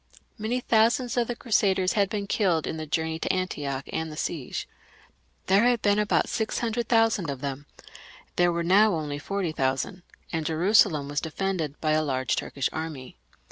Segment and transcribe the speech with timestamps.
[0.39, 4.17] Many thousands of the Crusaders had been killed in the journey to Antioch and the
[4.17, 4.67] siege.
[5.45, 7.67] There had been about six hundred thousand of them;
[8.35, 10.01] there were now only forty thousand,
[10.33, 13.15] and Jerusalem was defended by a large Turkish army.